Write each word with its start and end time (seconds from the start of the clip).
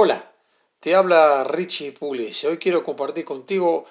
Hola, 0.00 0.32
te 0.78 0.94
habla 0.94 1.42
Richie 1.42 1.90
Pugliese. 1.90 2.46
Hoy 2.46 2.58
quiero 2.58 2.84
compartir 2.84 3.24
contigo 3.24 3.86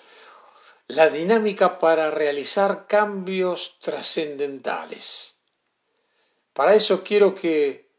la 0.88 1.10
dinámica 1.10 1.80
para 1.80 2.12
realizar 2.12 2.88
cambios 2.88 3.76
trascendentales. 3.82 5.36
Para 6.54 6.76
eso 6.76 7.04
quiero 7.04 7.36
que 7.36 7.90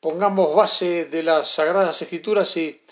pongamos 0.00 0.56
base 0.56 1.04
de 1.04 1.22
las 1.22 1.48
Sagradas 1.48 2.02
Escrituras 2.02 2.56
y 2.56 2.82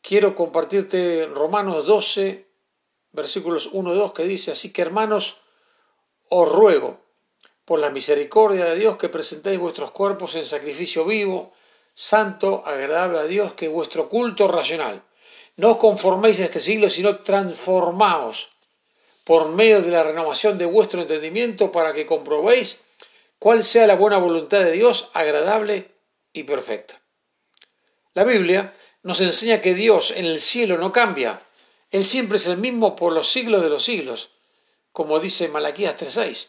quiero 0.00 0.34
compartirte 0.34 1.30
Romanos 1.32 1.86
12, 1.86 2.48
versículos 3.12 3.68
1 3.70 3.94
y 3.94 3.98
2, 3.98 4.12
que 4.14 4.24
dice, 4.24 4.50
así 4.50 4.72
que 4.72 4.82
hermanos, 4.82 5.36
os 6.28 6.50
ruego, 6.50 6.98
por 7.64 7.78
la 7.78 7.90
misericordia 7.90 8.64
de 8.64 8.80
Dios, 8.80 8.96
que 8.96 9.08
presentéis 9.08 9.60
vuestros 9.60 9.92
cuerpos 9.92 10.34
en 10.34 10.44
sacrificio 10.44 11.04
vivo, 11.04 11.52
santo, 11.94 12.62
agradable 12.66 13.20
a 13.20 13.24
Dios, 13.24 13.52
que 13.54 13.68
vuestro 13.68 14.08
culto 14.08 14.48
racional. 14.48 15.02
No 15.56 15.72
os 15.72 15.76
conforméis 15.76 16.40
a 16.40 16.44
este 16.44 16.60
siglo, 16.60 16.88
sino 16.88 17.18
transformaos 17.20 18.48
por 19.24 19.48
medio 19.48 19.82
de 19.82 19.90
la 19.90 20.02
renovación 20.02 20.58
de 20.58 20.66
vuestro 20.66 21.02
entendimiento 21.02 21.70
para 21.70 21.92
que 21.92 22.06
comprobéis 22.06 22.80
cuál 23.38 23.62
sea 23.62 23.86
la 23.86 23.96
buena 23.96 24.18
voluntad 24.18 24.60
de 24.60 24.72
Dios, 24.72 25.08
agradable 25.12 25.90
y 26.32 26.44
perfecta. 26.44 27.00
La 28.14 28.24
Biblia 28.24 28.74
nos 29.02 29.20
enseña 29.20 29.60
que 29.60 29.74
Dios 29.74 30.10
en 30.10 30.26
el 30.26 30.40
cielo 30.40 30.78
no 30.78 30.92
cambia. 30.92 31.40
Él 31.90 32.04
siempre 32.04 32.38
es 32.38 32.46
el 32.46 32.56
mismo 32.56 32.96
por 32.96 33.12
los 33.12 33.30
siglos 33.30 33.62
de 33.62 33.68
los 33.68 33.84
siglos, 33.84 34.30
como 34.92 35.20
dice 35.20 35.48
Malaquías 35.48 35.96
3.6, 35.98 36.48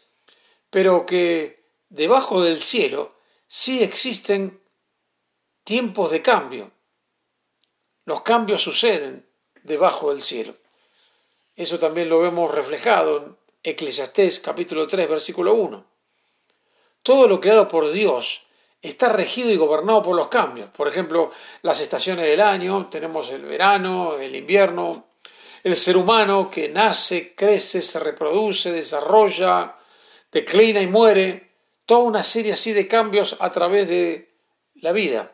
pero 0.70 1.06
que 1.06 1.64
debajo 1.88 2.42
del 2.42 2.60
cielo 2.60 3.14
sí 3.46 3.82
existen 3.82 4.60
tiempos 5.64 6.10
de 6.10 6.22
cambio. 6.22 6.70
Los 8.04 8.20
cambios 8.22 8.62
suceden 8.62 9.26
debajo 9.62 10.10
del 10.12 10.22
cielo. 10.22 10.54
Eso 11.56 11.78
también 11.78 12.10
lo 12.10 12.20
vemos 12.20 12.54
reflejado 12.54 13.16
en 13.16 13.36
Eclesiastés 13.62 14.40
capítulo 14.40 14.86
3 14.86 15.08
versículo 15.08 15.54
1. 15.54 15.84
Todo 17.02 17.26
lo 17.26 17.40
creado 17.40 17.66
por 17.66 17.90
Dios 17.90 18.42
está 18.82 19.08
regido 19.08 19.50
y 19.50 19.56
gobernado 19.56 20.02
por 20.02 20.14
los 20.14 20.28
cambios. 20.28 20.68
Por 20.68 20.88
ejemplo, 20.88 21.32
las 21.62 21.80
estaciones 21.80 22.26
del 22.26 22.42
año, 22.42 22.88
tenemos 22.90 23.30
el 23.30 23.42
verano, 23.42 24.18
el 24.18 24.36
invierno, 24.36 25.06
el 25.62 25.76
ser 25.76 25.96
humano 25.96 26.50
que 26.50 26.68
nace, 26.68 27.34
crece, 27.34 27.80
se 27.80 27.98
reproduce, 27.98 28.70
desarrolla, 28.70 29.76
declina 30.30 30.82
y 30.82 30.86
muere, 30.86 31.52
toda 31.86 32.02
una 32.02 32.22
serie 32.22 32.52
así 32.52 32.74
de 32.74 32.86
cambios 32.86 33.36
a 33.40 33.50
través 33.50 33.88
de 33.88 34.34
la 34.74 34.92
vida. 34.92 35.33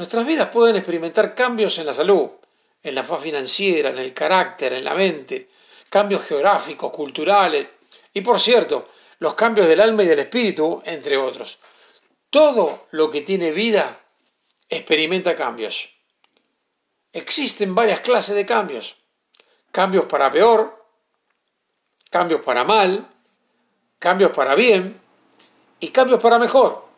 Nuestras 0.00 0.26
vidas 0.26 0.48
pueden 0.48 0.76
experimentar 0.76 1.34
cambios 1.34 1.76
en 1.76 1.84
la 1.84 1.92
salud, 1.92 2.30
en 2.82 2.94
la 2.94 3.04
faz 3.04 3.22
financiera, 3.22 3.90
en 3.90 3.98
el 3.98 4.14
carácter, 4.14 4.72
en 4.72 4.82
la 4.82 4.94
mente, 4.94 5.50
cambios 5.90 6.24
geográficos, 6.24 6.90
culturales 6.90 7.66
y, 8.14 8.22
por 8.22 8.40
cierto, 8.40 8.88
los 9.18 9.34
cambios 9.34 9.68
del 9.68 9.78
alma 9.78 10.02
y 10.02 10.06
del 10.06 10.20
espíritu, 10.20 10.80
entre 10.86 11.18
otros. 11.18 11.58
Todo 12.30 12.86
lo 12.92 13.10
que 13.10 13.20
tiene 13.20 13.52
vida 13.52 14.00
experimenta 14.70 15.36
cambios. 15.36 15.90
Existen 17.12 17.74
varias 17.74 18.00
clases 18.00 18.34
de 18.34 18.46
cambios. 18.46 18.96
Cambios 19.70 20.06
para 20.06 20.30
peor, 20.30 20.82
cambios 22.08 22.40
para 22.40 22.64
mal, 22.64 23.06
cambios 23.98 24.30
para 24.30 24.54
bien 24.54 24.98
y 25.78 25.88
cambios 25.88 26.22
para 26.22 26.38
mejor. 26.38 26.88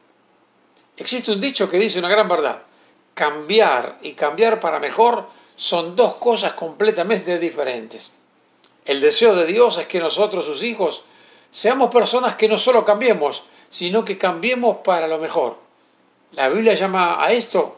Existe 0.97 1.33
un 1.33 1.41
dicho 1.41 1.69
que 1.69 1.79
dice 1.79 1.99
una 1.99 2.09
gran 2.09 2.29
verdad 2.29 2.63
cambiar 3.15 3.99
y 4.03 4.13
cambiar 4.13 4.61
para 4.61 4.79
mejor 4.79 5.27
son 5.57 5.97
dos 5.97 6.15
cosas 6.15 6.53
completamente 6.53 7.39
diferentes. 7.39 8.11
El 8.85 9.01
deseo 9.01 9.35
de 9.35 9.47
Dios 9.47 9.79
es 9.79 9.87
que 9.87 10.01
nosotros, 10.01 10.45
sus 10.45 10.63
hijos, 10.63 11.05
seamos 11.51 11.91
personas 11.91 12.35
que 12.35 12.49
no 12.49 12.59
solo 12.59 12.85
cambiemos, 12.85 13.45
sino 13.69 14.05
que 14.05 14.19
cambiemos 14.19 14.79
para 14.79 15.07
lo 15.07 15.19
mejor. 15.19 15.57
La 16.33 16.49
Biblia 16.49 16.75
llama 16.75 17.25
a 17.25 17.33
esto 17.33 17.77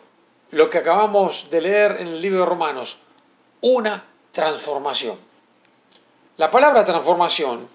lo 0.50 0.70
que 0.70 0.78
acabamos 0.78 1.50
de 1.50 1.60
leer 1.60 1.96
en 2.00 2.08
el 2.08 2.22
libro 2.22 2.40
de 2.40 2.46
Romanos, 2.46 2.96
una 3.60 4.04
transformación. 4.32 5.18
La 6.36 6.50
palabra 6.50 6.84
transformación 6.84 7.68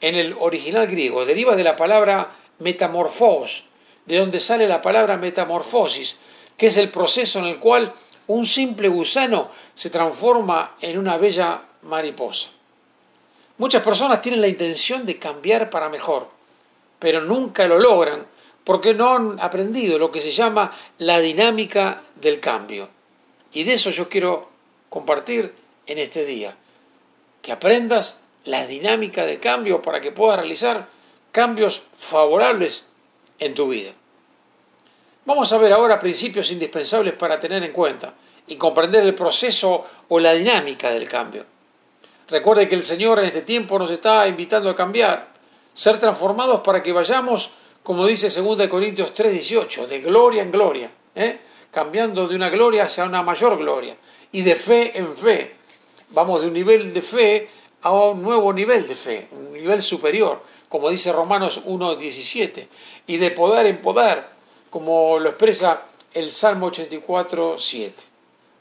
en 0.00 0.14
el 0.14 0.34
original 0.38 0.86
griego 0.86 1.24
deriva 1.24 1.56
de 1.56 1.64
la 1.64 1.76
palabra 1.76 2.30
metamorfos, 2.58 3.64
de 4.06 4.18
donde 4.18 4.40
sale 4.40 4.66
la 4.66 4.82
palabra 4.82 5.16
metamorfosis, 5.16 6.16
que 6.60 6.66
es 6.66 6.76
el 6.76 6.90
proceso 6.90 7.38
en 7.38 7.46
el 7.46 7.58
cual 7.58 7.90
un 8.26 8.44
simple 8.44 8.86
gusano 8.88 9.48
se 9.74 9.88
transforma 9.88 10.76
en 10.82 10.98
una 10.98 11.16
bella 11.16 11.62
mariposa. 11.80 12.50
Muchas 13.56 13.82
personas 13.82 14.20
tienen 14.20 14.42
la 14.42 14.48
intención 14.48 15.06
de 15.06 15.18
cambiar 15.18 15.70
para 15.70 15.88
mejor, 15.88 16.28
pero 16.98 17.22
nunca 17.22 17.66
lo 17.66 17.78
logran 17.78 18.26
porque 18.62 18.92
no 18.92 19.14
han 19.14 19.40
aprendido 19.40 19.98
lo 19.98 20.12
que 20.12 20.20
se 20.20 20.32
llama 20.32 20.70
la 20.98 21.18
dinámica 21.20 22.02
del 22.16 22.40
cambio. 22.40 22.90
Y 23.54 23.64
de 23.64 23.72
eso 23.72 23.88
yo 23.88 24.10
quiero 24.10 24.50
compartir 24.90 25.54
en 25.86 25.96
este 25.96 26.26
día. 26.26 26.58
Que 27.40 27.52
aprendas 27.52 28.20
la 28.44 28.66
dinámica 28.66 29.24
del 29.24 29.40
cambio 29.40 29.80
para 29.80 30.02
que 30.02 30.12
puedas 30.12 30.38
realizar 30.38 30.88
cambios 31.32 31.80
favorables 31.96 32.84
en 33.38 33.54
tu 33.54 33.70
vida. 33.70 33.94
Vamos 35.26 35.52
a 35.52 35.58
ver 35.58 35.72
ahora 35.72 35.98
principios 35.98 36.50
indispensables 36.50 37.12
para 37.12 37.38
tener 37.38 37.62
en 37.62 37.72
cuenta 37.72 38.14
y 38.46 38.56
comprender 38.56 39.04
el 39.04 39.14
proceso 39.14 39.86
o 40.08 40.18
la 40.18 40.32
dinámica 40.32 40.90
del 40.90 41.06
cambio. 41.06 41.44
Recuerde 42.28 42.68
que 42.68 42.74
el 42.74 42.84
Señor 42.84 43.18
en 43.18 43.26
este 43.26 43.42
tiempo 43.42 43.78
nos 43.78 43.90
está 43.90 44.26
invitando 44.26 44.70
a 44.70 44.76
cambiar, 44.76 45.28
ser 45.74 46.00
transformados 46.00 46.60
para 46.60 46.82
que 46.82 46.92
vayamos, 46.92 47.50
como 47.82 48.06
dice 48.06 48.30
2 48.30 48.68
Corintios 48.68 49.12
3:18, 49.14 49.86
de 49.86 50.00
gloria 50.00 50.42
en 50.42 50.50
gloria, 50.50 50.90
¿eh? 51.14 51.40
cambiando 51.70 52.26
de 52.26 52.36
una 52.36 52.48
gloria 52.48 52.84
hacia 52.84 53.04
una 53.04 53.22
mayor 53.22 53.58
gloria 53.58 53.96
y 54.32 54.40
de 54.40 54.56
fe 54.56 54.96
en 54.96 55.16
fe. 55.16 55.56
Vamos 56.10 56.40
de 56.40 56.46
un 56.46 56.54
nivel 56.54 56.94
de 56.94 57.02
fe 57.02 57.48
a 57.82 57.92
un 57.92 58.22
nuevo 58.22 58.52
nivel 58.52 58.88
de 58.88 58.94
fe, 58.94 59.28
un 59.32 59.52
nivel 59.52 59.82
superior, 59.82 60.42
como 60.68 60.88
dice 60.88 61.12
Romanos 61.12 61.60
1:17, 61.66 62.68
y 63.06 63.18
de 63.18 63.30
poder 63.32 63.66
en 63.66 63.82
poder 63.82 64.39
como 64.70 65.18
lo 65.18 65.30
expresa 65.30 65.82
el 66.14 66.30
Salmo 66.30 66.66
84, 66.66 67.58
7. 67.58 68.02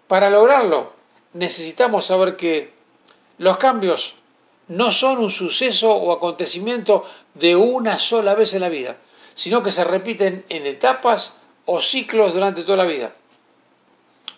Para 0.07 0.29
lograrlo, 0.29 0.93
necesitamos 1.33 2.05
saber 2.05 2.35
que 2.35 2.73
los 3.37 3.57
cambios 3.57 4.15
no 4.67 4.91
son 4.91 5.19
un 5.19 5.31
suceso 5.31 5.91
o 5.91 6.11
acontecimiento 6.11 7.05
de 7.33 7.55
una 7.55 7.99
sola 7.99 8.35
vez 8.35 8.53
en 8.53 8.61
la 8.61 8.69
vida, 8.69 8.97
sino 9.35 9.63
que 9.63 9.71
se 9.71 9.83
repiten 9.83 10.45
en 10.49 10.65
etapas 10.65 11.37
o 11.65 11.81
ciclos 11.81 12.33
durante 12.33 12.63
toda 12.63 12.77
la 12.77 12.85
vida. 12.85 13.13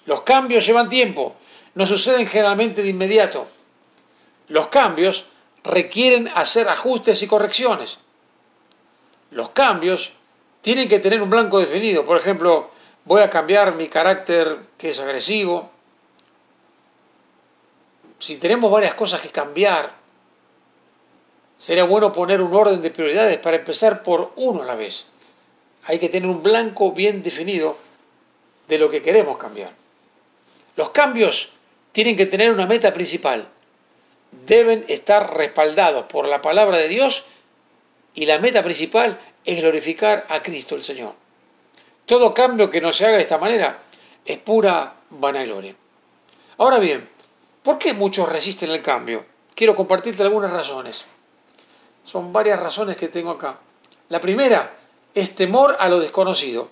Los 0.05 0.21
cambios 0.21 0.65
llevan 0.65 0.89
tiempo, 0.89 1.35
no 1.75 1.85
suceden 1.85 2.27
generalmente 2.27 2.83
de 2.83 2.89
inmediato. 2.89 3.47
Los 4.47 4.67
cambios 4.67 5.25
requieren 5.63 6.29
hacer 6.35 6.67
ajustes 6.67 7.21
y 7.23 7.27
correcciones. 7.27 7.99
Los 9.29 9.49
cambios 9.49 10.11
tienen 10.61 10.87
que 10.87 10.99
tener 10.99 11.21
un 11.21 11.29
blanco 11.29 11.59
definido. 11.59 12.05
Por 12.05 12.17
ejemplo, 12.17 12.69
voy 13.05 13.21
a 13.21 13.29
cambiar 13.29 13.75
mi 13.75 13.87
carácter 13.87 14.59
que 14.77 14.91
es 14.91 14.99
agresivo. 14.99 15.69
Si 18.19 18.37
tenemos 18.37 18.71
varias 18.71 18.93
cosas 18.93 19.21
que 19.21 19.29
cambiar, 19.29 19.93
sería 21.57 21.83
bueno 21.83 22.13
poner 22.13 22.41
un 22.41 22.53
orden 22.53 22.81
de 22.81 22.91
prioridades 22.91 23.37
para 23.37 23.57
empezar 23.57 24.03
por 24.03 24.31
uno 24.35 24.61
a 24.61 24.65
la 24.65 24.75
vez. 24.75 25.07
Hay 25.85 25.97
que 25.97 26.09
tener 26.09 26.29
un 26.29 26.43
blanco 26.43 26.91
bien 26.91 27.23
definido 27.23 27.77
de 28.67 28.77
lo 28.77 28.89
que 28.89 29.01
queremos 29.01 29.37
cambiar. 29.37 29.71
Los 30.75 30.91
cambios 30.91 31.49
tienen 31.91 32.15
que 32.15 32.27
tener 32.27 32.51
una 32.51 32.67
meta 32.67 32.93
principal. 32.93 33.47
Deben 34.45 34.85
estar 34.87 35.35
respaldados 35.35 36.05
por 36.05 36.27
la 36.27 36.41
palabra 36.41 36.77
de 36.77 36.87
Dios 36.87 37.25
y 38.13 38.25
la 38.27 38.39
meta 38.39 38.63
principal 38.63 39.19
es 39.45 39.61
glorificar 39.61 40.25
a 40.29 40.41
Cristo 40.41 40.75
el 40.75 40.83
Señor. 40.83 41.13
Todo 42.05 42.33
cambio 42.33 42.69
que 42.69 42.81
no 42.81 42.91
se 42.91 43.05
haga 43.05 43.17
de 43.17 43.23
esta 43.23 43.37
manera 43.37 43.79
es 44.25 44.37
pura 44.37 44.95
vanagloria. 45.09 45.75
Ahora 46.57 46.79
bien, 46.79 47.07
¿por 47.63 47.77
qué 47.77 47.93
muchos 47.93 48.29
resisten 48.29 48.69
el 48.71 48.81
cambio? 48.81 49.25
Quiero 49.55 49.75
compartirte 49.75 50.23
algunas 50.23 50.51
razones. 50.51 51.05
Son 52.03 52.33
varias 52.33 52.59
razones 52.59 52.97
que 52.97 53.07
tengo 53.07 53.31
acá. 53.31 53.59
La 54.09 54.19
primera 54.19 54.75
es 55.13 55.35
temor 55.35 55.77
a 55.79 55.87
lo 55.87 55.99
desconocido. 55.99 56.69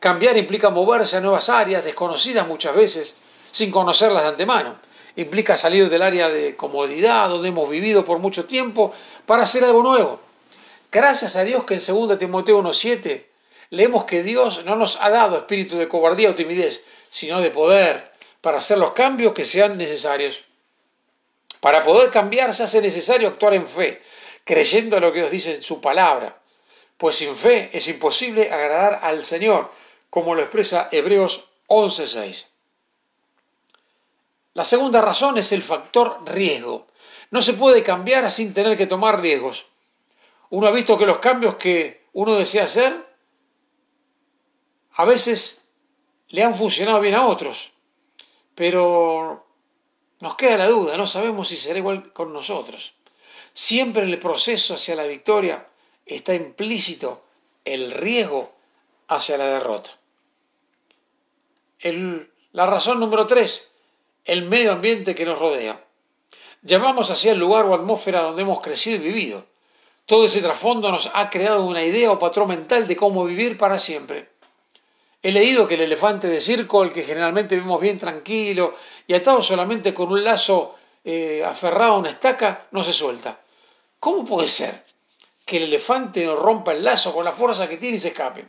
Cambiar 0.00 0.36
implica 0.36 0.70
moverse 0.70 1.16
a 1.16 1.20
nuevas 1.20 1.48
áreas 1.48 1.84
desconocidas 1.84 2.46
muchas 2.46 2.74
veces 2.74 3.16
sin 3.50 3.70
conocerlas 3.70 4.22
de 4.22 4.28
antemano. 4.30 4.76
Implica 5.16 5.56
salir 5.56 5.90
del 5.90 6.02
área 6.02 6.28
de 6.28 6.56
comodidad 6.56 7.28
donde 7.28 7.48
hemos 7.48 7.68
vivido 7.68 8.04
por 8.04 8.18
mucho 8.18 8.44
tiempo 8.44 8.92
para 9.26 9.42
hacer 9.42 9.64
algo 9.64 9.82
nuevo. 9.82 10.20
Gracias 10.90 11.36
a 11.36 11.44
Dios 11.44 11.64
que 11.64 11.74
en 11.74 11.80
2 11.86 12.18
Timoteo 12.18 12.62
1.7 12.62 13.24
leemos 13.70 14.04
que 14.04 14.22
Dios 14.22 14.64
no 14.64 14.76
nos 14.76 14.96
ha 15.00 15.10
dado 15.10 15.36
espíritu 15.36 15.76
de 15.76 15.88
cobardía 15.88 16.30
o 16.30 16.34
timidez, 16.34 16.84
sino 17.10 17.40
de 17.40 17.50
poder 17.50 18.12
para 18.40 18.58
hacer 18.58 18.78
los 18.78 18.92
cambios 18.92 19.34
que 19.34 19.44
sean 19.44 19.76
necesarios. 19.76 20.44
Para 21.60 21.82
poder 21.82 22.10
cambiar 22.10 22.54
se 22.54 22.62
hace 22.62 22.80
necesario 22.80 23.28
actuar 23.28 23.54
en 23.54 23.66
fe, 23.66 24.00
creyendo 24.44 24.98
lo 25.00 25.12
que 25.12 25.18
Dios 25.20 25.30
dice 25.30 25.56
en 25.56 25.62
su 25.62 25.80
palabra, 25.80 26.38
pues 26.96 27.16
sin 27.16 27.36
fe 27.36 27.70
es 27.72 27.86
imposible 27.88 28.50
agradar 28.50 29.00
al 29.02 29.24
Señor, 29.24 29.70
como 30.10 30.34
lo 30.34 30.42
expresa 30.42 30.88
Hebreos 30.90 31.44
11.6. 31.66 32.46
La 34.54 34.64
segunda 34.64 35.00
razón 35.02 35.38
es 35.38 35.52
el 35.52 35.62
factor 35.62 36.20
riesgo. 36.24 36.86
No 37.30 37.42
se 37.42 37.52
puede 37.52 37.82
cambiar 37.82 38.28
sin 38.30 38.54
tener 38.54 38.76
que 38.76 38.86
tomar 38.86 39.20
riesgos. 39.20 39.66
Uno 40.50 40.66
ha 40.66 40.72
visto 40.72 40.96
que 40.96 41.06
los 41.06 41.18
cambios 41.18 41.56
que 41.56 42.06
uno 42.12 42.34
desea 42.34 42.64
hacer 42.64 43.06
a 44.92 45.04
veces 45.04 45.68
le 46.28 46.42
han 46.42 46.54
funcionado 46.54 47.00
bien 47.00 47.14
a 47.14 47.26
otros, 47.26 47.70
pero 48.54 49.46
nos 50.20 50.34
queda 50.36 50.56
la 50.56 50.68
duda, 50.68 50.96
no 50.96 51.06
sabemos 51.06 51.48
si 51.48 51.56
será 51.56 51.78
igual 51.78 52.12
con 52.12 52.32
nosotros. 52.32 52.94
Siempre 53.52 54.02
en 54.02 54.10
el 54.10 54.18
proceso 54.18 54.74
hacia 54.74 54.96
la 54.96 55.06
victoria 55.06 55.68
está 56.06 56.34
implícito 56.34 57.22
el 57.64 57.92
riesgo 57.92 58.52
hacia 59.08 59.38
la 59.38 59.46
derrota. 59.46 59.90
la 62.52 62.66
razón 62.66 62.98
número 62.98 63.26
tres, 63.26 63.70
el 64.24 64.42
medio 64.42 64.72
ambiente 64.72 65.14
que 65.14 65.24
nos 65.24 65.38
rodea. 65.38 65.84
Llamamos 66.62 67.10
hacia 67.10 67.32
el 67.32 67.38
lugar 67.38 67.66
o 67.66 67.74
atmósfera 67.74 68.22
donde 68.22 68.42
hemos 68.42 68.60
crecido 68.60 68.96
y 68.96 69.00
vivido. 69.00 69.46
Todo 70.08 70.24
ese 70.24 70.40
trasfondo 70.40 70.90
nos 70.90 71.10
ha 71.12 71.28
creado 71.28 71.64
una 71.64 71.84
idea 71.84 72.10
o 72.10 72.18
patrón 72.18 72.48
mental 72.48 72.88
de 72.88 72.96
cómo 72.96 73.26
vivir 73.26 73.58
para 73.58 73.78
siempre. 73.78 74.30
He 75.22 75.30
leído 75.30 75.68
que 75.68 75.74
el 75.74 75.82
elefante 75.82 76.28
de 76.28 76.40
circo, 76.40 76.82
el 76.82 76.94
que 76.94 77.02
generalmente 77.02 77.56
vemos 77.56 77.78
bien 77.78 77.98
tranquilo 77.98 78.74
y 79.06 79.12
atado 79.12 79.42
solamente 79.42 79.92
con 79.92 80.10
un 80.10 80.24
lazo 80.24 80.76
eh, 81.04 81.44
aferrado 81.44 81.92
a 81.92 81.98
una 81.98 82.08
estaca, 82.08 82.68
no 82.70 82.82
se 82.82 82.94
suelta. 82.94 83.40
¿Cómo 84.00 84.24
puede 84.24 84.48
ser 84.48 84.82
que 85.44 85.58
el 85.58 85.64
elefante 85.64 86.26
rompa 86.34 86.72
el 86.72 86.84
lazo 86.84 87.12
con 87.12 87.26
la 87.26 87.32
fuerza 87.32 87.68
que 87.68 87.76
tiene 87.76 87.98
y 87.98 88.00
se 88.00 88.08
escape? 88.08 88.46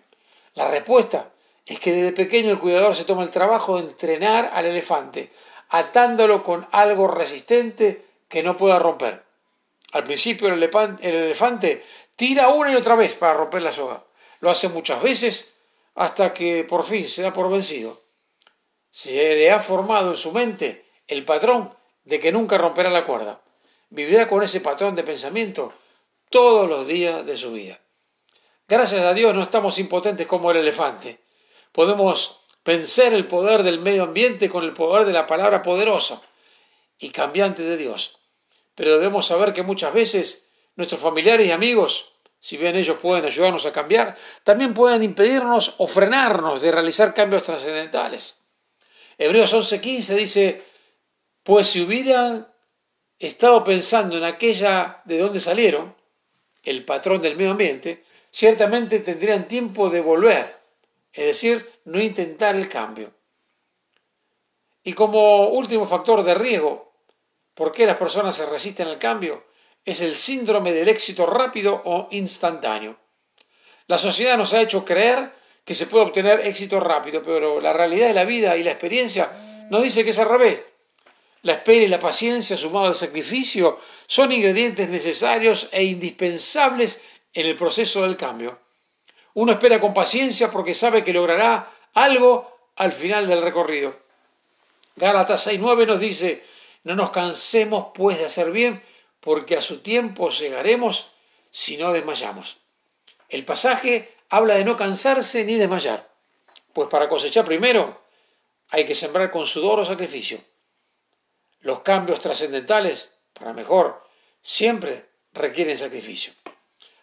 La 0.55 0.71
respuesta 0.71 1.31
es 1.65 1.77
que 1.77 1.91
desde 1.91 2.13
pequeño 2.13 2.51
el 2.51 2.59
cuidador 2.59 2.95
se 2.95 3.03
toma 3.03 3.23
el 3.23 3.31
trabajo 3.31 3.75
de 3.75 3.89
entrenar 3.89 4.49
al 4.53 4.65
elefante, 4.65 5.33
atándolo 5.67 6.41
con 6.41 6.65
algo 6.71 7.09
resistente 7.09 8.05
que 8.29 8.43
no 8.43 8.55
pueda 8.55 8.79
romper. 8.79 9.27
Al 9.91 10.03
principio 10.03 10.47
el 10.49 10.61
elefante 10.61 11.83
tira 12.15 12.49
una 12.49 12.71
y 12.71 12.75
otra 12.75 12.95
vez 12.95 13.15
para 13.15 13.33
romper 13.33 13.61
la 13.61 13.71
soga. 13.71 14.03
Lo 14.39 14.49
hace 14.49 14.69
muchas 14.69 15.01
veces 15.01 15.53
hasta 15.95 16.33
que 16.33 16.63
por 16.63 16.85
fin 16.85 17.07
se 17.07 17.21
da 17.21 17.33
por 17.33 17.49
vencido. 17.49 18.01
Se 18.91 19.11
le 19.11 19.51
ha 19.51 19.59
formado 19.59 20.11
en 20.11 20.17
su 20.17 20.31
mente 20.31 20.85
el 21.07 21.25
patrón 21.25 21.75
de 22.03 22.19
que 22.19 22.31
nunca 22.31 22.57
romperá 22.57 22.89
la 22.89 23.05
cuerda. 23.05 23.41
Vivirá 23.89 24.27
con 24.27 24.43
ese 24.43 24.61
patrón 24.61 24.95
de 24.95 25.03
pensamiento 25.03 25.73
todos 26.29 26.69
los 26.69 26.87
días 26.87 27.25
de 27.25 27.37
su 27.37 27.51
vida. 27.51 27.79
Gracias 28.67 29.01
a 29.01 29.13
Dios 29.13 29.33
no 29.33 29.41
estamos 29.41 29.79
impotentes 29.79 30.27
como 30.27 30.51
el 30.51 30.57
elefante. 30.57 31.19
Podemos 31.71 32.41
vencer 32.63 33.13
el 33.13 33.27
poder 33.27 33.63
del 33.63 33.79
medio 33.79 34.03
ambiente 34.03 34.49
con 34.49 34.63
el 34.63 34.73
poder 34.73 35.07
de 35.07 35.13
la 35.13 35.25
palabra 35.25 35.63
poderosa 35.63 36.21
y 36.99 37.09
cambiante 37.09 37.63
de 37.63 37.77
Dios. 37.77 38.18
Pero 38.79 38.93
debemos 38.93 39.27
saber 39.27 39.51
que 39.51 39.61
muchas 39.61 39.93
veces 39.93 40.47
nuestros 40.77 41.01
familiares 41.01 41.45
y 41.45 41.51
amigos, 41.51 42.13
si 42.39 42.55
bien 42.55 42.77
ellos 42.77 42.97
pueden 43.01 43.25
ayudarnos 43.25 43.65
a 43.65 43.73
cambiar, 43.73 44.15
también 44.45 44.73
pueden 44.73 45.03
impedirnos 45.03 45.75
o 45.79 45.85
frenarnos 45.85 46.61
de 46.61 46.71
realizar 46.71 47.13
cambios 47.13 47.43
trascendentales. 47.43 48.37
Hebreos 49.17 49.53
11:15 49.53 50.15
dice, 50.15 50.63
pues 51.43 51.67
si 51.67 51.81
hubieran 51.81 52.47
estado 53.19 53.65
pensando 53.65 54.15
en 54.17 54.23
aquella 54.23 55.01
de 55.03 55.17
donde 55.17 55.41
salieron, 55.41 55.93
el 56.63 56.85
patrón 56.85 57.21
del 57.21 57.35
medio 57.35 57.51
ambiente, 57.51 58.05
ciertamente 58.31 58.99
tendrían 58.99 59.45
tiempo 59.45 59.89
de 59.89 59.99
volver 59.99 60.59
es 61.11 61.25
decir, 61.25 61.69
no 61.83 61.99
intentar 61.99 62.55
el 62.55 62.69
cambio. 62.69 63.11
Y 64.83 64.93
como 64.93 65.49
último 65.49 65.85
factor 65.85 66.23
de 66.23 66.35
riesgo, 66.35 66.88
¿por 67.59 67.73
qué 67.73 67.85
las 67.85 67.97
personas 67.97 68.37
se 68.37 68.45
resisten 68.45 68.87
al 68.87 68.97
cambio? 68.97 69.43
Es 69.83 69.99
el 69.99 70.15
síndrome 70.15 70.71
del 70.71 70.87
éxito 70.87 71.25
rápido 71.25 71.81
o 71.83 72.07
instantáneo. 72.11 72.97
La 73.85 73.97
sociedad 73.97 74.37
nos 74.37 74.53
ha 74.53 74.61
hecho 74.61 74.85
creer 74.85 75.33
que 75.65 75.75
se 75.75 75.85
puede 75.85 76.05
obtener 76.05 76.39
éxito 76.47 76.79
rápido, 76.79 77.21
pero 77.21 77.59
la 77.59 77.73
realidad 77.73 78.07
de 78.07 78.13
la 78.13 78.23
vida 78.23 78.55
y 78.55 78.63
la 78.63 78.71
experiencia 78.71 79.67
nos 79.69 79.83
dice 79.83 80.05
que 80.05 80.11
es 80.11 80.19
al 80.19 80.29
revés. 80.29 80.63
La 81.41 81.51
espera 81.51 81.83
y 81.83 81.89
la 81.89 81.99
paciencia 81.99 82.55
sumado 82.55 82.85
al 82.85 82.95
sacrificio 82.95 83.81
son 84.07 84.31
ingredientes 84.31 84.87
necesarios 84.87 85.67
e 85.73 85.83
indispensables 85.83 87.01
en 87.33 87.45
el 87.45 87.57
proceso 87.57 88.03
del 88.03 88.15
cambio. 88.15 88.57
Uno 89.33 89.51
espera 89.51 89.81
con 89.81 89.93
paciencia 89.93 90.49
porque 90.49 90.73
sabe 90.73 91.03
que 91.03 91.11
logrará 91.11 91.69
algo 91.93 92.69
al 92.77 92.93
final 92.93 93.27
del 93.27 93.41
recorrido. 93.41 93.97
Gálatas 94.95 95.45
6.9 95.45 95.87
nos 95.87 95.99
dice, 95.99 96.41
no 96.83 96.95
nos 96.95 97.11
cansemos 97.11 97.87
pues 97.93 98.17
de 98.17 98.25
hacer 98.25 98.51
bien, 98.51 98.83
porque 99.19 99.57
a 99.57 99.61
su 99.61 99.79
tiempo 99.79 100.29
llegaremos 100.29 101.11
si 101.51 101.77
no 101.77 101.91
desmayamos. 101.93 102.57
El 103.27 103.45
pasaje 103.45 104.15
habla 104.29 104.55
de 104.55 104.65
no 104.65 104.77
cansarse 104.77 105.43
ni 105.45 105.55
desmayar, 105.55 106.09
pues 106.73 106.87
para 106.89 107.09
cosechar 107.09 107.45
primero 107.45 108.01
hay 108.69 108.85
que 108.85 108.95
sembrar 108.95 109.31
con 109.31 109.47
sudor 109.47 109.79
o 109.79 109.85
sacrificio. 109.85 110.39
Los 111.61 111.81
cambios 111.81 112.19
trascendentales, 112.19 113.13
para 113.33 113.53
mejor, 113.53 114.07
siempre 114.41 115.09
requieren 115.33 115.77
sacrificio. 115.77 116.33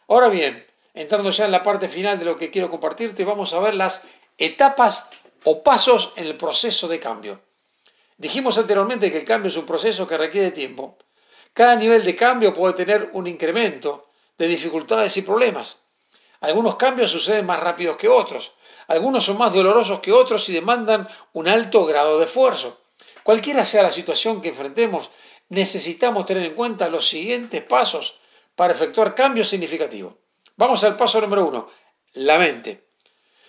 Ahora 0.08 0.28
bien, 0.28 0.66
entrando 0.94 1.30
ya 1.30 1.44
en 1.44 1.52
la 1.52 1.62
parte 1.62 1.88
final 1.88 2.18
de 2.18 2.24
lo 2.24 2.36
que 2.36 2.50
quiero 2.50 2.70
compartirte, 2.70 3.24
vamos 3.24 3.52
a 3.52 3.60
ver 3.60 3.74
las 3.74 4.02
etapas 4.38 5.08
o 5.44 5.62
pasos 5.62 6.12
en 6.16 6.26
el 6.26 6.36
proceso 6.36 6.88
de 6.88 7.00
cambio. 7.00 7.40
Dijimos 8.18 8.56
anteriormente 8.56 9.10
que 9.10 9.18
el 9.18 9.24
cambio 9.24 9.48
es 9.48 9.56
un 9.56 9.66
proceso 9.66 10.06
que 10.06 10.16
requiere 10.16 10.50
tiempo. 10.50 10.96
Cada 11.52 11.76
nivel 11.76 12.04
de 12.04 12.16
cambio 12.16 12.54
puede 12.54 12.74
tener 12.74 13.10
un 13.12 13.26
incremento 13.26 14.08
de 14.38 14.48
dificultades 14.48 15.16
y 15.16 15.22
problemas. 15.22 15.78
Algunos 16.40 16.76
cambios 16.76 17.10
suceden 17.10 17.46
más 17.46 17.60
rápidos 17.60 17.96
que 17.96 18.08
otros. 18.08 18.52
Algunos 18.88 19.24
son 19.24 19.38
más 19.38 19.52
dolorosos 19.52 20.00
que 20.00 20.12
otros 20.12 20.48
y 20.48 20.52
demandan 20.52 21.08
un 21.32 21.48
alto 21.48 21.84
grado 21.84 22.18
de 22.18 22.26
esfuerzo. 22.26 22.80
Cualquiera 23.22 23.64
sea 23.64 23.82
la 23.82 23.90
situación 23.90 24.40
que 24.40 24.50
enfrentemos, 24.50 25.10
necesitamos 25.48 26.26
tener 26.26 26.44
en 26.44 26.54
cuenta 26.54 26.88
los 26.88 27.08
siguientes 27.08 27.62
pasos 27.62 28.18
para 28.54 28.72
efectuar 28.72 29.14
cambios 29.14 29.48
significativos. 29.48 30.14
Vamos 30.56 30.84
al 30.84 30.96
paso 30.96 31.20
número 31.20 31.46
uno, 31.46 31.68
la 32.14 32.38
mente. 32.38 32.86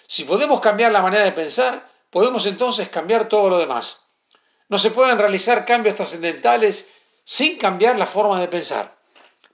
Si 0.08 0.24
podemos 0.24 0.60
cambiar 0.60 0.92
la 0.92 1.02
manera 1.02 1.24
de 1.24 1.32
pensar, 1.32 1.90
podemos 2.10 2.46
entonces 2.46 2.90
cambiar 2.90 3.28
todo 3.28 3.50
lo 3.50 3.58
demás. 3.58 4.07
No 4.70 4.78
se 4.78 4.92
pueden 4.92 5.18
realizar 5.18 5.66
cambios 5.66 5.96
trascendentales 5.96 6.90
sin 7.24 7.58
cambiar 7.58 7.98
la 7.98 8.06
forma 8.06 8.40
de 8.40 8.48
pensar. 8.48 8.98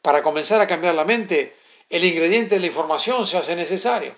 Para 0.02 0.24
comenzar 0.24 0.60
a 0.62 0.68
cambiar 0.68 0.96
la 0.96 1.06
mente, 1.06 1.56
el 1.90 2.04
ingrediente 2.04 2.56
de 2.56 2.62
la 2.62 2.68
información 2.68 3.28
se 3.28 3.38
hace 3.38 3.56
necesario. 3.56 4.16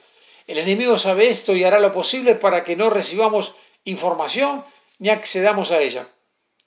El 0.47 0.57
enemigo 0.57 0.97
sabe 0.97 1.27
esto 1.27 1.55
y 1.55 1.63
hará 1.63 1.79
lo 1.79 1.91
posible 1.91 2.35
para 2.35 2.63
que 2.63 2.75
no 2.75 2.89
recibamos 2.89 3.55
información 3.83 4.63
ni 4.99 5.09
accedamos 5.09 5.71
a 5.71 5.79
ella. 5.79 6.07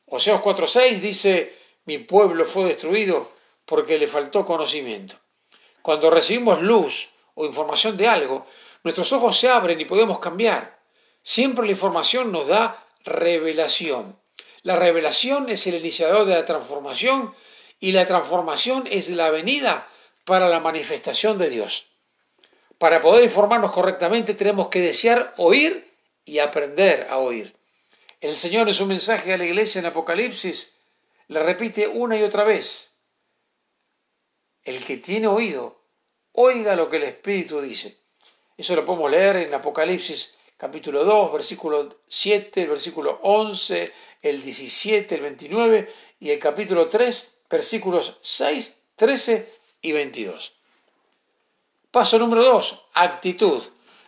Oseos 0.07 0.41
4.6 0.41 1.01
dice, 1.01 1.57
mi 1.85 1.99
pueblo 1.99 2.45
fue 2.45 2.65
destruido 2.65 3.31
porque 3.65 3.99
le 3.99 4.09
faltó 4.09 4.45
conocimiento. 4.45 5.17
Cuando 5.83 6.11
recibimos 6.11 6.61
luz 6.63 7.11
o 7.35 7.47
información 7.47 7.97
de 7.97 8.09
algo, 8.09 8.47
nuestros 8.83 9.13
ojos 9.13 9.39
se 9.39 9.49
abren 9.49 9.81
y 9.81 9.85
podemos 9.85 10.19
cambiar. 10.19 10.81
Siempre 11.23 11.65
la 11.65 11.73
información 11.73 12.33
nos 12.33 12.49
da 12.49 12.88
revelación. 13.05 14.19
La 14.63 14.77
revelación 14.77 15.49
es 15.49 15.67
el 15.67 15.77
iniciador 15.77 16.27
de 16.27 16.35
la 16.35 16.45
transformación 16.45 17.35
y 17.81 17.93
la 17.93 18.07
transformación 18.07 18.85
es 18.91 19.09
la 19.09 19.31
venida 19.31 19.89
para 20.25 20.49
la 20.49 20.61
manifestación 20.61 21.39
de 21.39 21.51
Dios. 21.51 21.87
Para 22.79 23.01
poder 23.01 23.25
informarnos 23.25 23.73
correctamente 23.73 24.35
tenemos 24.35 24.69
que 24.69 24.81
desear 24.81 25.35
oír 25.37 25.93
y 26.25 26.39
aprender 26.39 27.07
a 27.11 27.19
oír. 27.19 27.57
El 28.21 28.37
Señor 28.37 28.69
en 28.69 28.75
su 28.75 28.87
mensaje 28.87 29.33
a 29.33 29.39
la 29.39 29.45
iglesia 29.45 29.79
en 29.79 29.87
Apocalipsis 29.87 30.75
le 31.29 31.43
repite 31.43 31.89
una 31.89 32.17
y 32.17 32.23
otra 32.23 32.45
vez, 32.45 32.93
el 34.65 34.85
que 34.85 34.97
tiene 34.97 35.29
oído, 35.29 35.81
oiga 36.33 36.77
lo 36.77 36.89
que 36.91 36.97
el 36.97 37.05
Espíritu 37.05 37.61
dice. 37.61 37.99
Eso 38.57 38.75
lo 38.75 38.85
podemos 38.85 39.11
leer 39.11 39.37
en 39.37 39.55
Apocalipsis 39.55 40.38
capítulo 40.59 41.05
2, 41.05 41.33
versículo 41.33 41.89
7, 42.09 42.63
el 42.63 42.69
versículo 42.69 43.21
11, 43.23 43.93
el 44.23 44.43
17, 44.43 45.15
el 45.15 45.21
29 45.21 45.93
y 46.19 46.31
el 46.31 46.39
capítulo 46.41 46.89
3, 46.89 47.35
versículos 47.49 48.19
6, 48.21 48.75
13 48.97 49.49
y 49.83 49.93
22. 49.93 50.53
Paso 51.93 52.19
número 52.19 52.45
2, 52.45 52.87
actitud. 52.95 53.63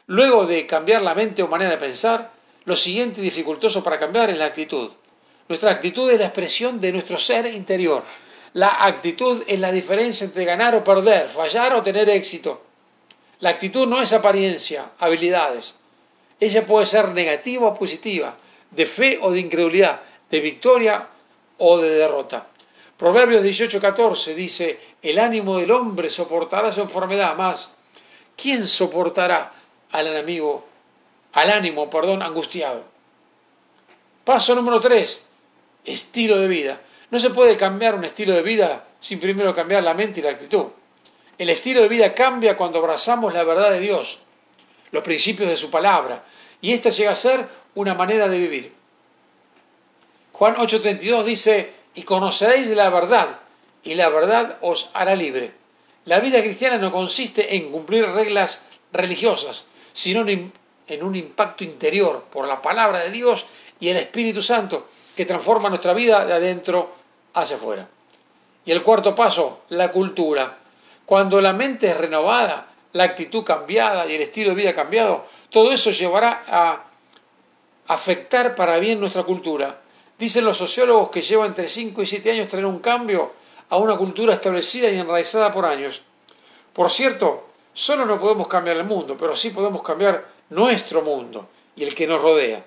Luego 0.06 0.44
de 0.44 0.66
cambiar 0.66 1.02
la 1.02 1.14
mente 1.14 1.44
o 1.44 1.48
manera 1.48 1.70
de 1.70 1.78
pensar, 1.78 2.32
lo 2.64 2.74
siguiente 2.74 3.20
dificultoso 3.20 3.84
para 3.84 4.00
cambiar 4.00 4.28
es 4.30 4.36
la 4.36 4.46
actitud. 4.46 4.90
Nuestra 5.48 5.70
actitud 5.70 6.10
es 6.10 6.18
la 6.18 6.26
expresión 6.26 6.80
de 6.80 6.92
nuestro 6.92 7.16
ser 7.16 7.46
interior. 7.46 8.02
La 8.54 8.84
actitud 8.84 9.44
es 9.46 9.60
la 9.60 9.70
diferencia 9.70 10.24
entre 10.24 10.44
ganar 10.44 10.74
o 10.74 10.82
perder, 10.82 11.28
fallar 11.28 11.74
o 11.74 11.82
tener 11.84 12.10
éxito. 12.10 12.60
La 13.38 13.50
actitud 13.50 13.86
no 13.86 14.02
es 14.02 14.12
apariencia, 14.12 14.90
habilidades. 14.98 15.79
Ella 16.40 16.66
puede 16.66 16.86
ser 16.86 17.08
negativa 17.10 17.68
o 17.68 17.78
positiva, 17.78 18.34
de 18.70 18.86
fe 18.86 19.18
o 19.20 19.30
de 19.30 19.40
incredulidad, 19.40 20.00
de 20.30 20.40
victoria 20.40 21.06
o 21.58 21.78
de 21.78 21.90
derrota. 21.90 22.46
Proverbios 22.96 23.44
18:14 23.44 24.34
dice, 24.34 24.80
el 25.02 25.18
ánimo 25.18 25.58
del 25.58 25.70
hombre 25.70 26.10
soportará 26.10 26.72
su 26.72 26.80
enfermedad, 26.80 27.36
más 27.36 27.76
¿quién 28.36 28.66
soportará 28.66 29.52
al 29.92 30.06
enemigo, 30.06 30.64
al 31.32 31.50
ánimo, 31.50 31.90
perdón, 31.90 32.22
angustiado? 32.22 32.84
Paso 34.24 34.54
número 34.54 34.80
3, 34.80 35.26
estilo 35.84 36.38
de 36.38 36.48
vida. 36.48 36.80
No 37.10 37.18
se 37.18 37.30
puede 37.30 37.56
cambiar 37.56 37.94
un 37.94 38.04
estilo 38.04 38.34
de 38.34 38.42
vida 38.42 38.84
sin 39.00 39.18
primero 39.18 39.54
cambiar 39.54 39.82
la 39.82 39.94
mente 39.94 40.20
y 40.20 40.22
la 40.22 40.30
actitud. 40.30 40.66
El 41.38 41.50
estilo 41.50 41.80
de 41.80 41.88
vida 41.88 42.14
cambia 42.14 42.56
cuando 42.56 42.78
abrazamos 42.78 43.32
la 43.32 43.44
verdad 43.44 43.70
de 43.70 43.80
Dios, 43.80 44.20
los 44.92 45.02
principios 45.02 45.48
de 45.48 45.56
su 45.56 45.70
palabra, 45.70 46.24
y 46.60 46.72
esta 46.72 46.90
llega 46.90 47.12
a 47.12 47.16
ser 47.16 47.46
una 47.74 47.94
manera 47.94 48.28
de 48.28 48.38
vivir. 48.38 48.72
Juan 50.32 50.56
8:32 50.56 51.24
dice, 51.24 51.72
y 51.94 52.02
conoceréis 52.02 52.68
la 52.68 52.90
verdad, 52.90 53.40
y 53.82 53.94
la 53.94 54.08
verdad 54.08 54.58
os 54.60 54.90
hará 54.94 55.14
libre. 55.14 55.52
La 56.04 56.20
vida 56.20 56.40
cristiana 56.40 56.78
no 56.78 56.90
consiste 56.90 57.56
en 57.56 57.70
cumplir 57.70 58.06
reglas 58.06 58.64
religiosas, 58.92 59.66
sino 59.92 60.26
en 60.26 61.02
un 61.02 61.14
impacto 61.14 61.64
interior 61.64 62.24
por 62.32 62.48
la 62.48 62.62
palabra 62.62 63.00
de 63.00 63.10
Dios 63.10 63.46
y 63.78 63.88
el 63.88 63.96
Espíritu 63.96 64.42
Santo 64.42 64.88
que 65.14 65.26
transforma 65.26 65.68
nuestra 65.68 65.92
vida 65.92 66.24
de 66.24 66.32
adentro 66.32 66.94
hacia 67.34 67.56
afuera. 67.56 67.88
Y 68.64 68.72
el 68.72 68.82
cuarto 68.82 69.14
paso, 69.14 69.60
la 69.68 69.90
cultura. 69.90 70.58
Cuando 71.06 71.40
la 71.40 71.52
mente 71.52 71.88
es 71.88 71.96
renovada, 71.96 72.69
la 72.92 73.04
actitud 73.04 73.44
cambiada 73.44 74.06
y 74.06 74.14
el 74.14 74.22
estilo 74.22 74.50
de 74.50 74.56
vida 74.56 74.74
cambiado, 74.74 75.24
todo 75.50 75.72
eso 75.72 75.90
llevará 75.90 76.44
a 76.48 76.84
afectar 77.88 78.54
para 78.54 78.78
bien 78.78 79.00
nuestra 79.00 79.22
cultura. 79.22 79.80
Dicen 80.18 80.44
los 80.44 80.58
sociólogos 80.58 81.10
que 81.10 81.22
lleva 81.22 81.46
entre 81.46 81.68
5 81.68 82.02
y 82.02 82.06
7 82.06 82.30
años 82.32 82.48
traer 82.48 82.66
un 82.66 82.80
cambio 82.80 83.32
a 83.68 83.76
una 83.78 83.96
cultura 83.96 84.34
establecida 84.34 84.90
y 84.90 84.98
enraizada 84.98 85.52
por 85.52 85.64
años. 85.64 86.02
Por 86.72 86.90
cierto, 86.90 87.48
solo 87.72 88.04
no 88.04 88.20
podemos 88.20 88.48
cambiar 88.48 88.76
el 88.76 88.84
mundo, 88.84 89.16
pero 89.18 89.34
sí 89.34 89.50
podemos 89.50 89.82
cambiar 89.82 90.26
nuestro 90.50 91.02
mundo 91.02 91.48
y 91.76 91.84
el 91.84 91.94
que 91.94 92.06
nos 92.06 92.20
rodea. 92.20 92.64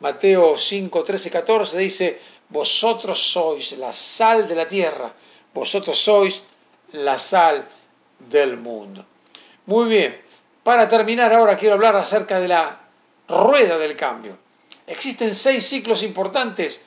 Mateo 0.00 0.56
5, 0.56 1.02
13, 1.02 1.30
14 1.30 1.78
dice, 1.78 2.20
vosotros 2.48 3.18
sois 3.20 3.72
la 3.72 3.92
sal 3.92 4.46
de 4.48 4.54
la 4.54 4.66
tierra, 4.66 5.12
vosotros 5.52 5.98
sois 5.98 6.42
la 6.92 7.18
sal 7.18 7.68
del 8.18 8.56
mundo. 8.56 9.04
Muy 9.68 9.86
bien, 9.86 10.18
para 10.62 10.88
terminar 10.88 11.30
ahora 11.30 11.54
quiero 11.54 11.74
hablar 11.74 11.94
acerca 11.94 12.40
de 12.40 12.48
la 12.48 12.80
rueda 13.28 13.76
del 13.76 13.96
cambio. 13.96 14.38
Existen 14.86 15.34
seis 15.34 15.68
ciclos 15.68 16.02
importantes 16.02 16.80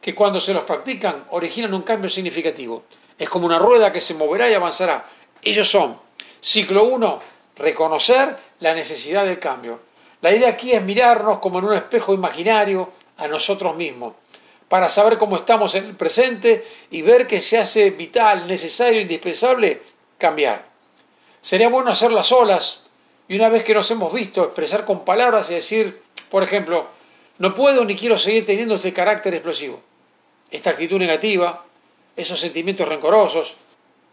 que 0.00 0.14
cuando 0.14 0.38
se 0.38 0.54
los 0.54 0.62
practican 0.62 1.24
originan 1.30 1.74
un 1.74 1.82
cambio 1.82 2.08
significativo. 2.08 2.84
Es 3.18 3.28
como 3.28 3.46
una 3.46 3.58
rueda 3.58 3.92
que 3.92 4.00
se 4.00 4.14
moverá 4.14 4.48
y 4.48 4.54
avanzará. 4.54 5.04
Ellos 5.42 5.68
son, 5.68 5.98
ciclo 6.40 6.84
1, 6.84 7.18
reconocer 7.56 8.36
la 8.60 8.74
necesidad 8.74 9.24
del 9.24 9.40
cambio. 9.40 9.80
La 10.20 10.32
idea 10.32 10.50
aquí 10.50 10.70
es 10.70 10.82
mirarnos 10.82 11.40
como 11.40 11.58
en 11.58 11.64
un 11.64 11.74
espejo 11.74 12.14
imaginario 12.14 12.92
a 13.16 13.26
nosotros 13.26 13.74
mismos, 13.74 14.14
para 14.68 14.88
saber 14.88 15.18
cómo 15.18 15.34
estamos 15.34 15.74
en 15.74 15.84
el 15.84 15.96
presente 15.96 16.64
y 16.92 17.02
ver 17.02 17.26
que 17.26 17.40
se 17.40 17.58
hace 17.58 17.90
vital, 17.90 18.46
necesario, 18.46 19.00
indispensable 19.00 19.82
cambiar. 20.16 20.69
Sería 21.40 21.68
bueno 21.68 21.90
hacerlas 21.90 22.26
solas 22.26 22.82
y 23.28 23.36
una 23.36 23.48
vez 23.48 23.64
que 23.64 23.74
nos 23.74 23.90
hemos 23.90 24.12
visto 24.12 24.44
expresar 24.44 24.84
con 24.84 25.04
palabras 25.04 25.50
y 25.50 25.54
decir, 25.54 26.02
por 26.30 26.42
ejemplo, 26.42 26.88
no 27.38 27.54
puedo 27.54 27.84
ni 27.84 27.96
quiero 27.96 28.18
seguir 28.18 28.44
teniendo 28.44 28.74
este 28.74 28.92
carácter 28.92 29.34
explosivo, 29.34 29.80
esta 30.50 30.70
actitud 30.70 30.98
negativa, 30.98 31.64
esos 32.16 32.38
sentimientos 32.40 32.88
rencorosos, 32.88 33.54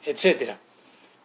etc. 0.06 0.52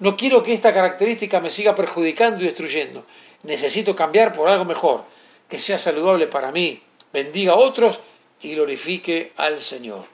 No 0.01 0.17
quiero 0.17 0.43
que 0.43 0.53
esta 0.53 0.75
característica 0.75 1.41
me 1.41 1.51
siga 1.51 1.77
perjudicando 1.77 2.43
y 2.43 2.47
destruyendo. 2.47 3.07
Necesito 3.45 3.95
cambiar 3.95 4.33
por 4.33 4.49
algo 4.49 4.65
mejor, 4.65 5.05
que 5.49 5.59
sea 5.59 5.79
saludable 5.79 6.27
para 6.27 6.51
mí, 6.51 6.83
bendiga 7.13 7.53
a 7.53 7.57
otros 7.57 8.01
y 8.41 8.55
glorifique 8.55 9.33
al 9.37 9.61
Señor. 9.61 10.07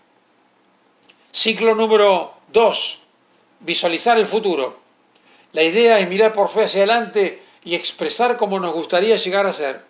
Ciclo 1.33 1.75
número 1.75 2.35
2. 2.53 3.01
Visualizar 3.61 4.19
el 4.19 4.27
futuro. 4.27 4.78
La 5.53 5.63
idea 5.63 5.99
es 5.99 6.09
mirar 6.09 6.33
por 6.33 6.49
fe 6.49 6.65
hacia 6.65 6.81
adelante 6.81 7.43
y 7.65 7.75
expresar 7.75 8.37
cómo 8.37 8.61
nos 8.61 8.73
gustaría 8.73 9.17
llegar 9.17 9.47
a 9.47 9.53
ser. 9.53 9.83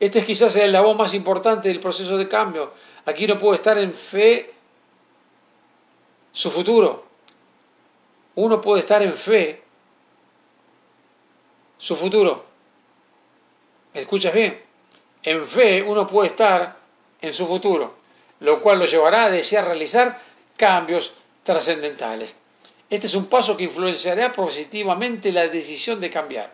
Este 0.00 0.20
es 0.20 0.24
quizás 0.24 0.54
el 0.56 0.76
voz 0.80 0.96
más 0.96 1.14
importante 1.14 1.68
del 1.68 1.80
proceso 1.80 2.16
de 2.16 2.28
cambio. 2.28 2.72
Aquí 3.06 3.26
no 3.26 3.38
puede 3.38 3.56
estar 3.56 3.78
en 3.78 3.94
fe 3.94 4.52
su 6.32 6.50
futuro. 6.50 7.06
Uno 8.36 8.60
puede 8.60 8.80
estar 8.80 9.02
en 9.02 9.14
fe 9.14 9.62
su 11.78 11.96
futuro. 11.96 12.44
¿Me 13.92 14.00
escuchas 14.00 14.34
bien? 14.34 14.60
En 15.22 15.46
fe 15.46 15.82
uno 15.82 16.06
puede 16.06 16.28
estar 16.28 16.76
en 17.20 17.32
su 17.32 17.46
futuro, 17.46 17.94
lo 18.40 18.60
cual 18.60 18.78
lo 18.78 18.86
llevará 18.86 19.24
a 19.24 19.30
desear 19.30 19.66
realizar 19.66 20.20
cambios 20.56 21.12
trascendentales. 21.44 22.36
Este 22.94 23.08
es 23.08 23.14
un 23.14 23.26
paso 23.26 23.56
que 23.56 23.64
influenciará 23.64 24.32
positivamente 24.32 25.32
la 25.32 25.48
decisión 25.48 25.98
de 25.98 26.10
cambiar. 26.10 26.52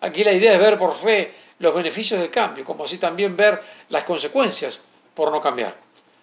Aquí 0.00 0.24
la 0.24 0.32
idea 0.32 0.54
es 0.54 0.58
ver 0.58 0.78
por 0.78 0.94
fe 0.94 1.34
los 1.58 1.74
beneficios 1.74 2.18
del 2.18 2.30
cambio, 2.30 2.64
como 2.64 2.84
así 2.84 2.96
también 2.96 3.36
ver 3.36 3.60
las 3.90 4.04
consecuencias 4.04 4.80
por 5.12 5.30
no 5.30 5.38
cambiar. 5.42 5.76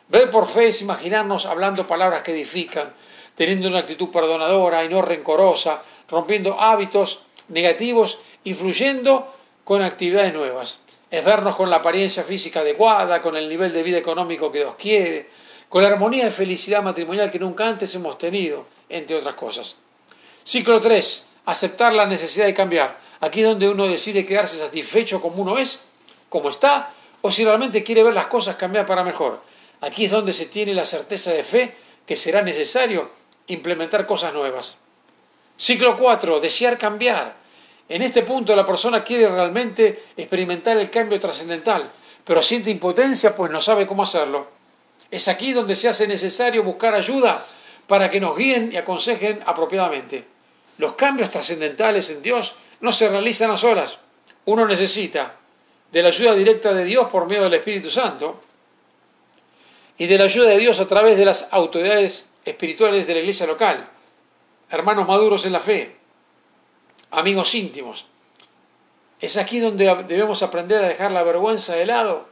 Ver 0.07 0.31
por 0.31 0.47
fe 0.47 0.69
es 0.69 0.81
imaginarnos 0.81 1.45
hablando 1.45 1.85
palabras 1.85 2.23
que 2.23 2.31
edifican, 2.31 2.91
teniendo 3.35 3.67
una 3.67 3.77
actitud 3.77 4.09
perdonadora 4.09 4.83
y 4.83 4.89
no 4.89 5.03
rencorosa, 5.03 5.83
rompiendo 6.09 6.59
hábitos 6.59 7.19
negativos, 7.49 8.17
influyendo 8.43 9.35
con 9.63 9.83
actividades 9.83 10.33
nuevas. 10.33 10.79
Es 11.11 11.23
vernos 11.23 11.55
con 11.55 11.69
la 11.69 11.75
apariencia 11.75 12.23
física 12.23 12.61
adecuada, 12.61 13.21
con 13.21 13.35
el 13.35 13.47
nivel 13.47 13.71
de 13.71 13.83
vida 13.83 13.99
económico 13.99 14.51
que 14.51 14.61
Dios 14.61 14.73
quiere, 14.79 15.29
con 15.69 15.83
la 15.83 15.89
armonía 15.89 16.25
de 16.25 16.31
felicidad 16.31 16.81
matrimonial 16.81 17.29
que 17.29 17.37
nunca 17.37 17.67
antes 17.67 17.93
hemos 17.93 18.17
tenido, 18.17 18.65
entre 18.89 19.15
otras 19.15 19.35
cosas. 19.35 19.77
Ciclo 20.43 20.79
3. 20.79 21.27
Aceptar 21.45 21.93
la 21.93 22.05
necesidad 22.05 22.45
de 22.45 22.53
cambiar. 22.53 22.99
Aquí 23.19 23.41
es 23.41 23.47
donde 23.47 23.69
uno 23.69 23.87
decide 23.87 24.25
quedarse 24.25 24.57
satisfecho 24.57 25.21
como 25.21 25.41
uno 25.41 25.57
es, 25.57 25.81
como 26.29 26.49
está, 26.49 26.91
o 27.21 27.31
si 27.31 27.43
realmente 27.43 27.83
quiere 27.83 28.03
ver 28.03 28.13
las 28.13 28.27
cosas 28.27 28.55
cambiar 28.55 28.85
para 28.85 29.03
mejor. 29.03 29.41
Aquí 29.81 30.05
es 30.05 30.11
donde 30.11 30.33
se 30.33 30.45
tiene 30.45 30.73
la 30.73 30.85
certeza 30.85 31.31
de 31.31 31.43
fe 31.43 31.75
que 32.05 32.15
será 32.15 32.41
necesario 32.41 33.11
implementar 33.47 34.05
cosas 34.05 34.33
nuevas. 34.33 34.77
Ciclo 35.57 35.97
4. 35.97 36.39
Desear 36.39 36.77
cambiar. 36.77 37.35
En 37.89 38.01
este 38.01 38.23
punto 38.23 38.55
la 38.55 38.65
persona 38.65 39.03
quiere 39.03 39.27
realmente 39.27 40.03
experimentar 40.17 40.77
el 40.77 40.89
cambio 40.89 41.19
trascendental, 41.19 41.89
pero 42.25 42.43
siente 42.43 42.69
impotencia 42.69 43.35
pues 43.35 43.51
no 43.51 43.61
sabe 43.61 43.87
cómo 43.87 44.03
hacerlo. 44.03 44.47
Es 45.09 45.27
aquí 45.27 45.53
donde 45.53 45.75
se 45.75 45.87
hace 45.87 46.07
necesario 46.07 46.63
buscar 46.63 46.93
ayuda 46.93 47.45
para 47.87 48.09
que 48.09 48.19
nos 48.19 48.37
guíen 48.37 48.71
y 48.71 48.77
aconsejen 48.77 49.41
apropiadamente. 49.45 50.25
Los 50.77 50.93
cambios 50.93 51.31
trascendentales 51.31 52.09
en 52.09 52.21
Dios 52.21 52.55
no 52.81 52.91
se 52.91 53.09
realizan 53.09 53.49
a 53.49 53.57
solas. 53.57 53.97
Uno 54.45 54.67
necesita 54.67 55.35
de 55.91 56.03
la 56.03 56.09
ayuda 56.09 56.35
directa 56.35 56.73
de 56.73 56.83
Dios 56.83 57.07
por 57.07 57.27
medio 57.27 57.43
del 57.43 57.53
Espíritu 57.55 57.89
Santo 57.89 58.41
y 59.97 60.05
de 60.05 60.17
la 60.17 60.25
ayuda 60.25 60.49
de 60.49 60.57
Dios 60.57 60.79
a 60.79 60.87
través 60.87 61.17
de 61.17 61.25
las 61.25 61.47
autoridades 61.51 62.27
espirituales 62.45 63.07
de 63.07 63.13
la 63.13 63.19
iglesia 63.19 63.47
local, 63.47 63.89
hermanos 64.69 65.07
maduros 65.07 65.45
en 65.45 65.53
la 65.53 65.59
fe, 65.59 65.95
amigos 67.11 67.55
íntimos. 67.55 68.05
Es 69.19 69.37
aquí 69.37 69.59
donde 69.59 70.03
debemos 70.07 70.43
aprender 70.43 70.83
a 70.83 70.87
dejar 70.87 71.11
la 71.11 71.23
vergüenza 71.23 71.75
de 71.75 71.85
lado, 71.85 72.27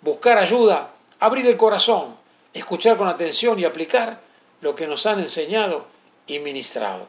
buscar 0.00 0.38
ayuda, 0.38 0.90
abrir 1.18 1.46
el 1.46 1.56
corazón, 1.56 2.16
escuchar 2.54 2.96
con 2.96 3.08
atención 3.08 3.58
y 3.58 3.64
aplicar 3.64 4.20
lo 4.60 4.74
que 4.74 4.86
nos 4.86 5.06
han 5.06 5.20
enseñado 5.20 5.86
y 6.26 6.38
ministrado. 6.38 7.06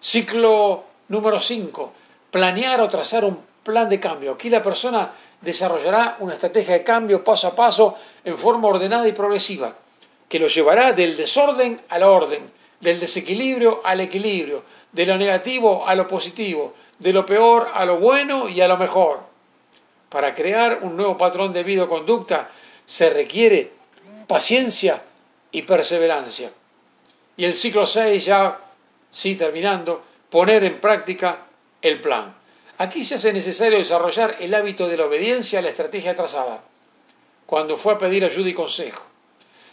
Ciclo 0.00 0.84
número 1.08 1.40
5 1.40 1.92
planear 2.34 2.80
o 2.80 2.88
trazar 2.88 3.24
un 3.24 3.38
plan 3.62 3.88
de 3.88 4.00
cambio. 4.00 4.32
Aquí 4.32 4.50
la 4.50 4.60
persona 4.60 5.12
desarrollará 5.40 6.16
una 6.18 6.34
estrategia 6.34 6.74
de 6.74 6.82
cambio 6.82 7.22
paso 7.22 7.46
a 7.46 7.54
paso 7.54 7.94
en 8.24 8.36
forma 8.36 8.66
ordenada 8.66 9.06
y 9.06 9.12
progresiva, 9.12 9.76
que 10.28 10.40
lo 10.40 10.48
llevará 10.48 10.90
del 10.90 11.16
desorden 11.16 11.80
a 11.88 11.96
la 12.00 12.10
orden, 12.10 12.50
del 12.80 12.98
desequilibrio 12.98 13.82
al 13.84 14.00
equilibrio, 14.00 14.64
de 14.90 15.06
lo 15.06 15.16
negativo 15.16 15.86
a 15.86 15.94
lo 15.94 16.08
positivo, 16.08 16.74
de 16.98 17.12
lo 17.12 17.24
peor 17.24 17.70
a 17.72 17.84
lo 17.84 17.98
bueno 17.98 18.48
y 18.48 18.60
a 18.60 18.66
lo 18.66 18.78
mejor. 18.78 19.20
Para 20.08 20.34
crear 20.34 20.80
un 20.82 20.96
nuevo 20.96 21.16
patrón 21.16 21.52
de 21.52 21.62
vida 21.62 21.84
o 21.84 21.88
conducta 21.88 22.50
se 22.84 23.10
requiere 23.10 23.70
paciencia 24.26 25.04
y 25.52 25.62
perseverancia. 25.62 26.50
Y 27.36 27.44
el 27.44 27.54
ciclo 27.54 27.86
6 27.86 28.24
ya, 28.24 28.60
sí, 29.10 29.34
terminando, 29.34 30.02
poner 30.30 30.64
en 30.64 30.80
práctica 30.80 31.46
el 31.82 32.00
plan. 32.00 32.34
Aquí 32.78 33.04
se 33.04 33.16
hace 33.16 33.32
necesario 33.32 33.78
desarrollar 33.78 34.36
el 34.40 34.54
hábito 34.54 34.88
de 34.88 34.96
la 34.96 35.06
obediencia 35.06 35.58
a 35.58 35.62
la 35.62 35.68
estrategia 35.68 36.16
trazada, 36.16 36.62
cuando 37.46 37.76
fue 37.76 37.94
a 37.94 37.98
pedir 37.98 38.24
ayuda 38.24 38.48
y 38.48 38.54
consejo. 38.54 39.04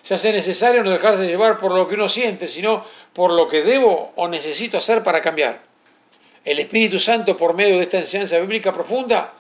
Se 0.01 0.15
hace 0.15 0.32
necesario 0.32 0.84
no 0.84 0.91
dejarse 0.91 1.27
llevar 1.27 1.58
por 1.58 1.72
lo 1.72 1.88
que 1.88 1.96
uno 1.96 2.10
siente, 2.10 2.48
sino 2.48 2.86
por 3.13 3.32
lo 3.32 3.48
que 3.48 3.62
debo 3.62 4.13
o 4.15 4.27
necesito 4.27 4.77
hacer 4.77 5.03
para 5.03 5.22
cambiar. 5.22 5.62
El 6.44 6.60
Espíritu 6.60 7.00
Santo, 7.00 7.38
por 7.38 7.53
medio 7.53 7.77
de 7.77 7.84
esta 7.84 8.00
enseñanza 8.00 8.39
bíblica 8.39 8.74
profunda, 8.74 9.34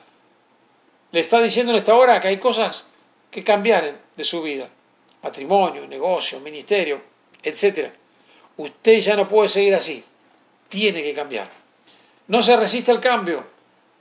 le 1.11 1.19
está 1.19 1.41
diciendo 1.41 1.71
en 1.71 1.79
esta 1.79 1.95
hora 1.95 2.19
que 2.19 2.27
hay 2.27 2.37
cosas 2.37 2.85
que 3.31 3.43
cambiar 3.43 3.95
de 4.15 4.23
su 4.23 4.41
vida. 4.41 4.69
Matrimonio, 5.23 5.87
negocio, 5.87 6.39
ministerio, 6.39 7.01
etc. 7.43 7.91
Usted 8.61 8.99
ya 8.99 9.15
no 9.15 9.27
puede 9.27 9.49
seguir 9.49 9.73
así. 9.73 10.03
Tiene 10.69 11.01
que 11.01 11.15
cambiar. 11.15 11.49
No 12.27 12.43
se 12.43 12.55
resiste 12.55 12.91
al 12.91 12.99
cambio. 12.99 13.43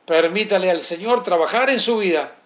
Permítale 0.04 0.70
al 0.70 0.82
Señor 0.82 1.22
trabajar 1.22 1.70
en 1.70 1.80
su 1.80 1.96
vida. 1.96 2.36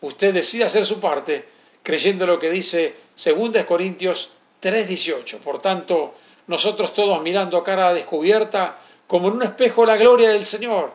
Usted 0.00 0.32
decide 0.32 0.64
hacer 0.64 0.86
su 0.86 0.98
parte, 0.98 1.46
creyendo 1.82 2.26
lo 2.26 2.38
que 2.38 2.48
dice 2.48 2.96
2 3.22 3.64
Corintios 3.64 4.30
3:18. 4.62 5.38
Por 5.40 5.60
tanto, 5.60 6.14
nosotros 6.46 6.94
todos 6.94 7.20
mirando 7.20 7.58
a 7.58 7.64
cara 7.64 7.92
descubierta, 7.92 8.78
como 9.06 9.28
en 9.28 9.34
un 9.34 9.42
espejo 9.42 9.84
la 9.84 9.98
gloria 9.98 10.30
del 10.30 10.46
Señor, 10.46 10.94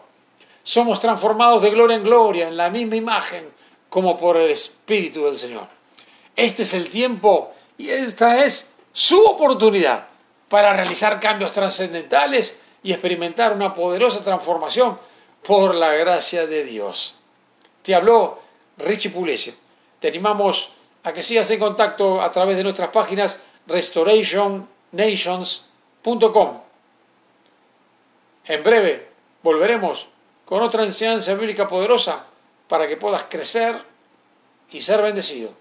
somos 0.63 1.00
transformados 1.00 1.62
de 1.62 1.69
gloria 1.69 1.98
en 1.98 2.03
gloria, 2.03 2.48
en 2.48 2.57
la 2.57 2.71
misma 2.71 2.95
imagen, 2.95 3.48
como 3.89 4.17
por 4.17 4.38
el 4.38 4.50
Espíritu 4.50 5.25
del 5.25 5.38
Señor. 5.38 5.67
Este 6.36 6.63
es 6.63 6.74
el 6.74 6.89
tiempo 6.89 7.53
y 7.77 7.89
esta 7.89 8.43
es 8.43 8.71
su 8.91 9.24
oportunidad 9.24 10.11
para 10.51 10.74
realizar 10.74 11.20
cambios 11.22 11.53
trascendentales 11.53 12.60
y 12.84 12.91
experimentar 12.91 13.53
una 13.53 13.74
poderosa 13.74 14.20
transformación 14.20 15.00
por 15.48 15.74
la 15.74 15.93
gracia 15.93 16.46
de 16.46 16.65
Dios. 16.65 17.15
Te 17.84 17.96
habló 17.96 18.41
Richie 18.77 19.12
Pugliese. 19.12 19.55
Te 20.01 20.10
animamos 20.10 20.72
a 21.03 21.13
que 21.13 21.24
sigas 21.24 21.50
en 21.51 21.60
contacto 21.60 22.22
a 22.22 22.29
través 22.34 22.58
de 22.58 22.63
nuestras 22.63 22.89
páginas 22.89 23.39
restorationnations.com. 23.65 26.62
En 28.43 28.62
breve 28.62 29.08
volveremos 29.43 30.10
con 30.43 30.62
otra 30.62 30.84
enseñanza 30.84 31.34
bíblica 31.34 31.70
poderosa 31.70 32.25
para 32.67 32.89
que 32.89 32.98
puedas 32.98 33.24
crecer 33.29 33.81
y 34.70 34.81
ser 34.81 35.01
bendecido. 35.01 35.61